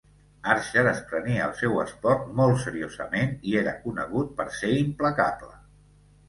[0.51, 5.55] Archer es prenia el seu esport molt seriosament i era conegut per ser implacable.